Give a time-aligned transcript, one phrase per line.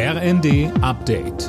[0.00, 1.48] RND Update.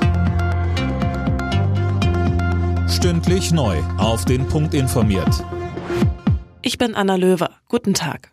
[2.90, 3.78] Stündlich neu.
[4.00, 5.46] Auf den Punkt informiert.
[6.64, 7.52] Ich bin Anna Löwer.
[7.68, 8.32] Guten Tag.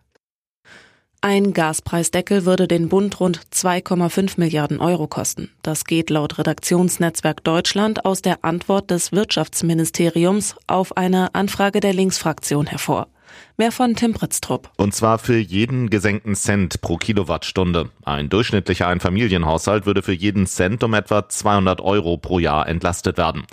[1.21, 5.51] Ein Gaspreisdeckel würde den Bund rund 2,5 Milliarden Euro kosten.
[5.61, 12.67] Das geht laut Redaktionsnetzwerk Deutschland aus der Antwort des Wirtschaftsministeriums auf eine Anfrage der Linksfraktion
[12.67, 13.09] hervor.
[13.57, 14.71] Mehr von Tim Pritztrup.
[14.77, 17.91] Und zwar für jeden gesenkten Cent pro Kilowattstunde.
[18.05, 23.47] Ein durchschnittlicher Einfamilienhaushalt würde für jeden Cent um etwa 200 Euro pro Jahr entlastet werden.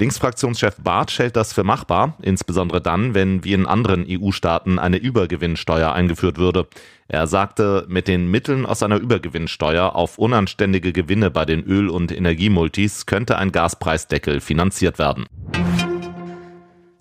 [0.00, 5.92] Linksfraktionschef Barth hält das für machbar, insbesondere dann, wenn wie in anderen EU-Staaten eine Übergewinnsteuer
[5.92, 6.68] eingeführt würde.
[7.06, 12.16] Er sagte, mit den Mitteln aus einer Übergewinnsteuer auf unanständige Gewinne bei den Öl- und
[12.16, 15.26] Energiemultis könnte ein Gaspreisdeckel finanziert werden.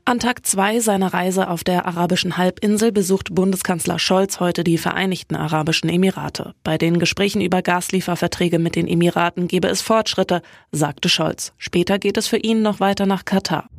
[0.10, 5.36] An Tag zwei seiner Reise auf der arabischen Halbinsel besucht Bundeskanzler Scholz heute die Vereinigten
[5.36, 6.56] Arabischen Emirate.
[6.64, 10.42] Bei den Gesprächen über Gaslieferverträge mit den Emiraten gebe es Fortschritte,
[10.72, 11.54] sagte Scholz.
[11.60, 13.70] Später geht es für ihn noch weiter nach Katar.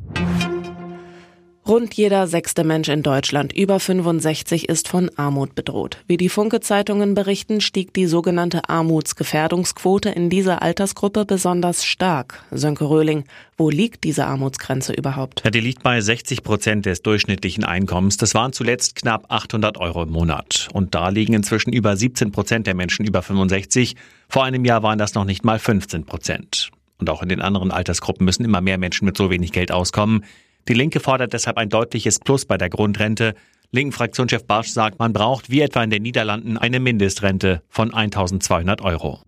[1.67, 5.99] Rund jeder sechste Mensch in Deutschland über 65 ist von Armut bedroht.
[6.07, 12.43] Wie die Funke-Zeitungen berichten, stieg die sogenannte Armutsgefährdungsquote in dieser Altersgruppe besonders stark.
[12.49, 13.25] Sönke Röhling,
[13.57, 15.43] wo liegt diese Armutsgrenze überhaupt?
[15.45, 18.17] Ja, die liegt bei 60 Prozent des durchschnittlichen Einkommens.
[18.17, 20.67] Das waren zuletzt knapp 800 Euro im Monat.
[20.73, 23.95] Und da liegen inzwischen über 17 Prozent der Menschen über 65.
[24.29, 26.71] Vor einem Jahr waren das noch nicht mal 15 Prozent.
[26.97, 30.25] Und auch in den anderen Altersgruppen müssen immer mehr Menschen mit so wenig Geld auskommen.
[30.67, 33.33] Die Linke fordert deshalb ein deutliches Plus bei der Grundrente.
[33.71, 38.81] Linken Fraktionschef Barsch sagt, man braucht wie etwa in den Niederlanden eine Mindestrente von 1200
[38.81, 39.21] Euro.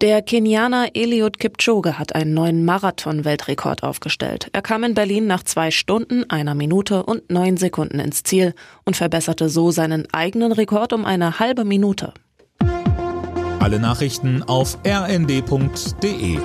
[0.00, 4.48] Der Kenianer Eliud Kipchoge hat einen neuen Marathon-Weltrekord aufgestellt.
[4.54, 8.54] Er kam in Berlin nach zwei Stunden, einer Minute und neun Sekunden ins Ziel
[8.86, 12.14] und verbesserte so seinen eigenen Rekord um eine halbe Minute.
[13.58, 16.38] Alle Nachrichten auf rnd.de